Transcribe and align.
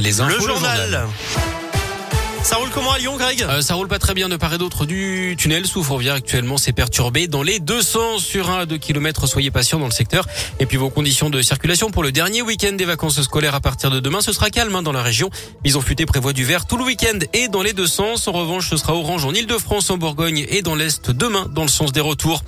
Les 0.00 0.20
infos, 0.22 0.34
le 0.34 0.46
journal. 0.54 1.06
Ça 2.42 2.56
roule 2.56 2.70
comment 2.72 2.92
à 2.92 2.98
Lyon, 2.98 3.18
Greg? 3.18 3.42
Euh, 3.42 3.60
Ça 3.60 3.74
roule 3.74 3.86
pas 3.86 3.98
très 3.98 4.14
bien 4.14 4.30
de 4.30 4.36
part 4.36 4.54
et 4.54 4.56
d'autre 4.56 4.86
du 4.86 5.34
tunnel 5.38 5.66
sous 5.66 5.84
Fourvière. 5.84 6.14
Actuellement, 6.14 6.56
c'est 6.56 6.72
perturbé 6.72 7.28
dans 7.28 7.42
les 7.42 7.60
200 7.60 8.18
sur 8.18 8.48
1 8.48 8.60
à 8.60 8.66
2 8.66 8.78
km. 8.78 9.26
Soyez 9.26 9.50
patients 9.50 9.78
dans 9.78 9.84
le 9.84 9.92
secteur. 9.92 10.26
Et 10.58 10.64
puis 10.64 10.78
vos 10.78 10.88
conditions 10.88 11.28
de 11.28 11.42
circulation 11.42 11.90
pour 11.90 12.02
le 12.02 12.12
dernier 12.12 12.40
week-end 12.40 12.72
des 12.72 12.86
vacances 12.86 13.20
scolaires 13.20 13.54
à 13.54 13.60
partir 13.60 13.90
de 13.90 14.00
demain, 14.00 14.22
ce 14.22 14.32
sera 14.32 14.48
calme 14.48 14.74
hein, 14.74 14.82
dans 14.82 14.92
la 14.92 15.02
région. 15.02 15.28
Bison 15.62 15.82
futé 15.82 16.06
prévoit 16.06 16.32
du 16.32 16.44
vert 16.44 16.64
tout 16.64 16.78
le 16.78 16.84
week-end 16.84 17.18
et 17.34 17.48
dans 17.48 17.62
les 17.62 17.74
deux 17.74 17.86
sens. 17.86 18.26
En 18.26 18.32
revanche, 18.32 18.70
ce 18.70 18.78
sera 18.78 18.94
orange 18.94 19.26
en 19.26 19.34
Ile-de-France, 19.34 19.90
en 19.90 19.98
Bourgogne 19.98 20.46
et 20.48 20.62
dans 20.62 20.74
l'Est 20.74 21.10
demain 21.10 21.46
dans 21.54 21.62
le 21.62 21.68
sens 21.68 21.92
des 21.92 22.00
retours. 22.00 22.42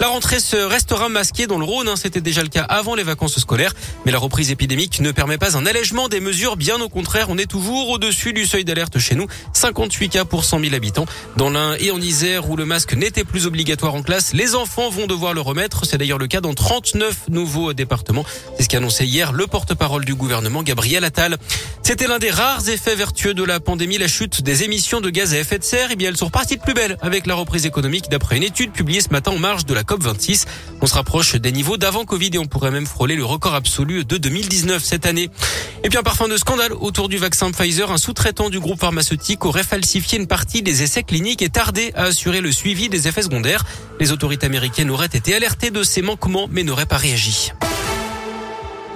La 0.00 0.06
rentrée 0.06 0.38
se 0.38 0.56
restera 0.56 1.08
masquée 1.08 1.48
dans 1.48 1.58
le 1.58 1.64
Rhône. 1.64 1.88
Hein. 1.88 1.96
C'était 1.96 2.20
déjà 2.20 2.42
le 2.42 2.48
cas 2.48 2.62
avant 2.62 2.94
les 2.94 3.02
vacances 3.02 3.36
scolaires. 3.40 3.74
Mais 4.06 4.12
la 4.12 4.18
reprise 4.18 4.52
épidémique 4.52 5.00
ne 5.00 5.10
permet 5.10 5.38
pas 5.38 5.56
un 5.56 5.66
allègement 5.66 6.08
des 6.08 6.20
mesures. 6.20 6.56
Bien 6.56 6.80
au 6.80 6.88
contraire, 6.88 7.26
on 7.30 7.36
est 7.36 7.50
toujours 7.50 7.88
au-dessus 7.88 8.32
du 8.32 8.46
seuil 8.46 8.64
d'alerte 8.64 9.00
chez 9.00 9.16
nous. 9.16 9.26
58 9.54 10.08
cas 10.08 10.24
pour 10.24 10.44
100 10.44 10.60
000 10.60 10.74
habitants. 10.74 11.06
Dans 11.36 11.50
l'Ain 11.50 11.74
et 11.80 11.90
en 11.90 12.00
Isère, 12.00 12.48
où 12.48 12.56
le 12.56 12.64
masque 12.64 12.94
n'était 12.94 13.24
plus 13.24 13.46
obligatoire 13.46 13.96
en 13.96 14.02
classe, 14.02 14.34
les 14.34 14.54
enfants 14.54 14.88
vont 14.88 15.08
devoir 15.08 15.34
le 15.34 15.40
remettre. 15.40 15.84
C'est 15.84 15.98
d'ailleurs 15.98 16.18
le 16.18 16.28
cas 16.28 16.40
dans 16.40 16.54
39 16.54 17.28
nouveaux 17.30 17.72
départements. 17.72 18.24
C'est 18.56 18.62
ce 18.62 18.68
qu'a 18.68 18.76
annoncé 18.76 19.04
hier 19.04 19.32
le 19.32 19.48
porte-parole 19.48 20.04
du 20.04 20.14
gouvernement, 20.14 20.62
Gabriel 20.62 21.04
Attal. 21.04 21.38
C'était 21.82 22.06
l'un 22.06 22.18
des 22.18 22.30
rares 22.30 22.68
effets 22.68 22.94
vertueux 22.94 23.34
de 23.34 23.42
la 23.42 23.58
pandémie, 23.58 23.98
la 23.98 24.08
chute 24.08 24.42
des 24.42 24.62
émissions 24.62 25.00
de 25.00 25.10
gaz 25.10 25.32
à 25.32 25.38
effet 25.38 25.58
de 25.58 25.64
serre. 25.64 25.88
Eh 25.90 25.96
bien, 25.96 26.10
elles 26.10 26.16
sont 26.16 26.26
reparties 26.26 26.56
de 26.56 26.62
plus 26.62 26.74
belle 26.74 26.98
avec 27.00 27.26
la 27.26 27.34
reprise 27.34 27.66
économique 27.66 28.10
d'après 28.10 28.36
une 28.36 28.42
étude 28.44 28.70
publiée 28.72 29.00
ce 29.00 29.08
matin 29.08 29.32
en 29.32 29.38
marge 29.38 29.66
de 29.66 29.74
la 29.74 29.84
COP26. 29.88 30.44
On 30.80 30.86
se 30.86 30.94
rapproche 30.94 31.34
des 31.36 31.52
niveaux 31.52 31.76
d'avant 31.76 32.04
Covid 32.04 32.30
et 32.34 32.38
on 32.38 32.46
pourrait 32.46 32.70
même 32.70 32.86
frôler 32.86 33.16
le 33.16 33.24
record 33.24 33.54
absolu 33.54 34.04
de 34.04 34.16
2019 34.16 34.82
cette 34.84 35.06
année. 35.06 35.30
Et 35.82 35.88
puis 35.88 35.98
un 35.98 36.02
parfum 36.02 36.28
de 36.28 36.36
scandale 36.36 36.72
autour 36.72 37.08
du 37.08 37.16
vaccin 37.16 37.50
Pfizer. 37.50 37.90
Un 37.90 37.98
sous-traitant 37.98 38.50
du 38.50 38.60
groupe 38.60 38.80
pharmaceutique 38.80 39.44
aurait 39.44 39.62
falsifié 39.62 40.18
une 40.18 40.26
partie 40.26 40.62
des 40.62 40.82
essais 40.82 41.02
cliniques 41.02 41.42
et 41.42 41.48
tardé 41.48 41.92
à 41.94 42.04
assurer 42.04 42.40
le 42.40 42.52
suivi 42.52 42.88
des 42.88 43.08
effets 43.08 43.22
secondaires. 43.22 43.64
Les 44.00 44.12
autorités 44.12 44.46
américaines 44.46 44.90
auraient 44.90 45.06
été 45.06 45.34
alertées 45.34 45.70
de 45.70 45.82
ces 45.82 46.02
manquements 46.02 46.48
mais 46.50 46.62
n'auraient 46.62 46.86
pas 46.86 46.96
réagi. 46.96 47.52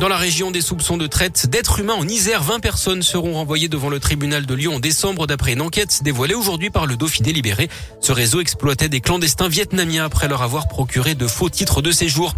Dans 0.03 0.08
la 0.08 0.17
région 0.17 0.50
des 0.50 0.62
soupçons 0.62 0.97
de 0.97 1.06
traite 1.06 1.47
d'êtres 1.47 1.78
humains 1.78 1.95
en 1.95 2.08
Isère, 2.08 2.42
20 2.42 2.58
personnes 2.58 3.03
seront 3.03 3.34
renvoyées 3.34 3.69
devant 3.69 3.89
le 3.89 4.00
tribunal 4.00 4.47
de 4.47 4.53
Lyon 4.53 4.75
en 4.75 4.81
décembre 4.81 5.28
d'après 5.28 5.53
une 5.53 5.61
enquête 5.61 6.00
dévoilée 6.03 6.34
aujourd'hui 6.34 6.70
par 6.70 6.86
le 6.86 6.97
Dauphiné 6.97 7.33
libéré. 7.33 7.69
Ce 8.00 8.11
réseau 8.11 8.41
exploitait 8.41 8.89
des 8.89 9.00
clandestins 9.00 9.47
vietnamiens 9.47 10.05
après 10.05 10.27
leur 10.27 10.42
avoir 10.42 10.67
procuré 10.67 11.14
de 11.14 11.28
faux 11.28 11.50
titres 11.50 11.83
de 11.83 11.92
séjour. 11.92 12.34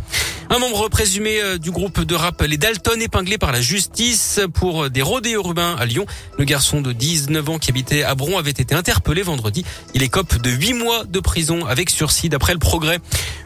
Un 0.50 0.58
membre 0.58 0.90
présumé 0.90 1.40
euh, 1.40 1.56
du 1.56 1.70
groupe 1.70 2.02
de 2.02 2.14
rap 2.14 2.42
Les 2.42 2.58
Dalton 2.58 3.00
épinglé 3.00 3.38
par 3.38 3.50
la 3.50 3.62
justice 3.62 4.40
pour 4.52 4.90
des 4.90 5.00
rodéos 5.00 5.42
urbains 5.42 5.74
à 5.78 5.86
Lyon. 5.86 6.04
Le 6.38 6.44
garçon 6.44 6.82
de 6.82 6.92
19 6.92 7.48
ans 7.48 7.58
qui 7.58 7.70
habitait 7.70 8.02
à 8.02 8.14
Bron 8.14 8.36
avait 8.36 8.50
été 8.50 8.74
interpellé 8.74 9.22
vendredi. 9.22 9.64
Il 9.94 10.02
écope 10.02 10.36
de 10.42 10.50
8 10.50 10.74
mois 10.74 11.04
de 11.06 11.18
prison 11.18 11.64
avec 11.64 11.88
sursis 11.88 12.28
d'après 12.28 12.52
le 12.52 12.58
progrès. 12.58 12.98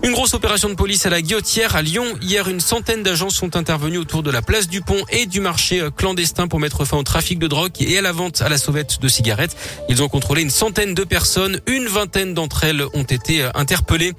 Une 0.04 0.12
grosse 0.12 0.34
opération 0.34 0.68
de 0.68 0.74
police 0.74 1.06
à 1.06 1.10
la 1.10 1.20
Guillotière 1.20 1.74
à 1.74 1.82
Lyon. 1.82 2.04
Hier, 2.22 2.48
une 2.48 2.60
centaine 2.60 3.02
d'agents 3.02 3.30
sont 3.30 3.56
intervenus 3.56 3.98
autour 3.98 4.22
de 4.22 4.30
la 4.30 4.42
place 4.42 4.68
du 4.68 4.80
pont 4.80 5.02
et 5.10 5.26
du 5.26 5.40
marché 5.40 5.80
euh, 5.80 5.90
clandestin 5.90 6.46
pour 6.46 6.60
mettre 6.60 6.84
fin 6.84 6.96
au 6.96 7.02
trafic 7.02 7.40
de 7.40 7.48
drogue 7.48 7.72
et 7.80 7.98
à 7.98 8.02
la 8.02 8.12
vente 8.12 8.40
à 8.40 8.48
la 8.48 8.58
sauvette 8.58 9.00
de 9.00 9.08
cigarettes. 9.08 9.56
Ils 9.88 10.00
ont 10.00 10.08
contrôlé 10.08 10.42
une 10.42 10.50
centaine 10.50 10.94
de 10.94 11.02
personnes. 11.02 11.60
Une 11.66 11.86
vingtaine 11.86 12.32
d'entre 12.32 12.62
elles 12.62 12.84
ont 12.94 13.02
été 13.02 13.42
euh, 13.42 13.50
interpellées. 13.56 14.12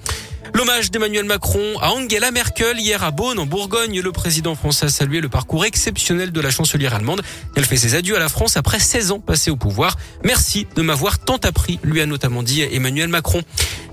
L'hommage 0.54 0.90
d'Emmanuel 0.92 1.26
Macron 1.26 1.78
à 1.80 1.92
Angela 1.92 2.32
Merkel 2.32 2.80
hier 2.80 3.04
à 3.04 3.12
Beaune 3.12 3.40
en 3.40 3.46
Bourgogne. 3.46 4.02
Le 4.02 4.12
président 4.12 4.56
français 4.56 4.88
a 4.88 4.90
salué 4.90 5.22
le 5.22 5.30
parcours 5.30 5.66
exceptionnel 5.66 6.32
de 6.32 6.42
la 6.42 6.50
chancelière 6.50 6.96
allemande. 6.96 7.22
Elle 7.56 7.66
fait 7.66 7.78
ses 7.78 7.96
adieux 7.96 8.16
à 8.16 8.20
la 8.20 8.30
France 8.30 8.58
après 8.58 8.80
16 8.80 9.12
ans 9.12 9.20
passés 9.20 9.52
au 9.52 9.56
pouvoir. 9.56 9.98
Merci 10.24 10.68
de 10.76 10.82
m'avoir 10.82 11.20
tant 11.20 11.38
appris, 11.38 11.80
lui 11.84 12.02
a 12.02 12.06
notamment 12.06 12.44
dit 12.44 12.62
Emmanuel 12.62 13.10
Macron. 13.10 13.42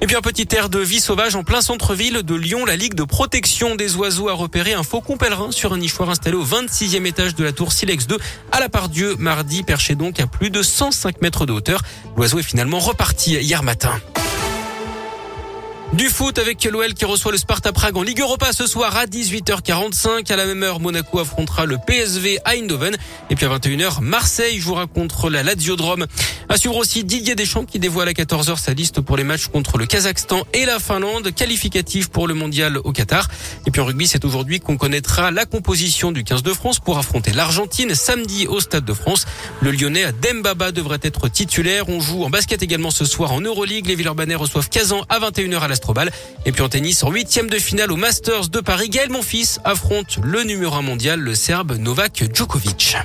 Et 0.01 0.07
puis 0.07 0.17
un 0.17 0.21
petit 0.21 0.49
air 0.55 0.69
de 0.69 0.79
vie 0.79 1.01
sauvage 1.01 1.37
en 1.37 1.45
plein 1.45 1.61
centre-ville 1.61 2.23
de 2.23 2.35
Lyon. 2.35 2.65
La 2.65 2.77
Ligue 2.77 2.95
de 2.95 3.05
protection 3.05 3.75
des 3.75 3.97
oiseaux 3.97 4.29
a 4.29 4.35
repéré 4.35 4.73
un 4.73 4.83
faucon 4.83 5.17
pèlerin 5.17 5.53
sur 5.53 5.73
un 5.73 5.79
nichoir 5.79 6.11
installé 6.11 6.37
au 6.37 6.45
26e 6.45 7.07
étage 7.07 7.35
de 7.35 7.45
la 7.45 7.53
tour 7.53 7.73
Silex 7.73 8.07
2 8.07 8.19
à 8.53 8.61
la 8.61 8.69
part 8.69 8.89
Dieu 8.89 9.17
mardi, 9.19 9.63
perché 9.63 9.95
donc 9.95 10.21
à 10.21 10.27
plus 10.27 10.51
de 10.51 10.63
105 10.63 11.21
mètres 11.23 11.47
de 11.47 11.53
hauteur. 11.53 11.83
L'oiseau 12.17 12.39
est 12.39 12.43
finalement 12.43 12.79
reparti 12.79 13.35
hier 13.35 13.63
matin. 13.63 14.01
Du 15.93 16.09
foot 16.09 16.39
avec 16.39 16.65
l'OL 16.65 16.95
qui 16.95 17.05
reçoit 17.05 17.31
le 17.31 17.39
Sparta 17.39 17.73
Prague 17.73 17.97
en 17.97 18.03
Ligue 18.03 18.21
Europa 18.21 18.53
ce 18.53 18.67
soir 18.67 18.97
à 18.97 19.07
18h45. 19.07 20.31
À 20.31 20.37
la 20.37 20.45
même 20.45 20.63
heure, 20.65 20.81
Monaco 20.81 21.21
affrontera 21.21 21.65
le 21.65 21.79
PSV 21.79 22.41
à 22.45 22.57
Eindhoven. 22.57 22.97
Et 23.31 23.37
puis 23.37 23.47
à 23.47 23.57
21h, 23.57 24.01
Marseille 24.01 24.59
jouera 24.59 24.89
contre 24.89 25.31
la 25.31 25.45
Lazio 25.45 25.77
Drome. 25.77 26.07
À 26.49 26.57
suivre 26.59 26.77
aussi 26.77 27.05
Didier 27.05 27.37
Deschamps 27.37 27.65
qui 27.65 27.79
dévoile 27.79 28.09
à 28.09 28.13
14h 28.13 28.59
sa 28.59 28.75
liste 28.75 29.01
pour 29.01 29.17
les 29.17 29.23
matchs 29.23 29.47
contre 29.47 29.79
le 29.79 29.87
Kazakhstan 29.87 30.43
et 30.53 30.67
la 30.67 30.81
Finlande, 30.81 31.33
qualificatif 31.33 32.09
pour 32.09 32.27
le 32.27 32.35
mondial 32.35 32.79
au 32.79 32.93
Qatar. 32.93 33.29
Et 33.67 33.71
puis 33.71 33.81
en 33.81 33.85
rugby, 33.85 34.09
c'est 34.09 34.25
aujourd'hui 34.25 34.59
qu'on 34.59 34.77
connaîtra 34.77 35.31
la 35.31 35.47
composition 35.47 36.11
du 36.11 36.25
15 36.25 36.43
de 36.43 36.53
France 36.53 36.81
pour 36.81 36.99
affronter 36.99 37.33
l'Argentine 37.33 37.95
samedi 37.95 38.49
au 38.49 38.61
Stade 38.61 38.85
de 38.85 38.93
France. 38.93 39.25
Le 39.61 39.71
Lyonnais 39.71 40.13
Dembaba 40.21 40.73
devrait 40.73 40.99
être 41.03 41.29
titulaire. 41.29 41.89
On 41.89 42.01
joue 42.01 42.25
en 42.25 42.31
basket 42.31 42.63
également 42.63 42.91
ce 42.91 43.05
soir 43.05 43.33
en 43.33 43.41
Euroleague. 43.41 43.87
Les 43.87 43.95
Villeurbanais 43.95 44.35
reçoivent 44.35 44.69
Kazan 44.69 45.03
à 45.09 45.21
21h 45.21 45.61
à 45.61 45.69
la 45.69 45.76
et 46.45 46.53
puis 46.53 46.63
en 46.63 46.69
tennis, 46.69 47.03
en 47.03 47.11
huitième 47.11 47.49
de 47.49 47.59
finale 47.59 47.93
au 47.93 47.97
Masters 47.97 48.49
de 48.49 48.61
Paris, 48.61 48.89
Gaël 48.89 49.11
Monfils 49.11 49.59
affronte 49.65 50.19
le 50.23 50.43
numéro 50.43 50.75
un 50.75 50.83
mondial, 50.83 51.21
le 51.21 51.35
Serbe 51.35 51.77
Novak 51.77 52.25
Djokovic. 52.33 52.97